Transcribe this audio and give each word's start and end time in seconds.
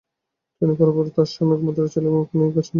তিনি 0.57 0.73
পরপর 0.79 1.05
তার 1.15 1.27
স্বামী, 1.33 1.53
একমাত্র 1.55 1.91
ছেলে 1.93 2.07
এবং 2.07 2.21
মেয়ে 2.29 2.51
চন্ডিকে 2.51 2.59
হারান। 2.59 2.69